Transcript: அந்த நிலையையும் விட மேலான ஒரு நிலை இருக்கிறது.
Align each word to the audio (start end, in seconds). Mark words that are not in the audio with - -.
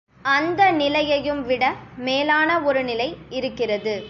அந்த 0.25 0.61
நிலையையும் 0.71 1.41
விட 1.45 1.63
மேலான 1.99 2.59
ஒரு 2.61 2.83
நிலை 2.83 3.09
இருக்கிறது. 3.29 3.95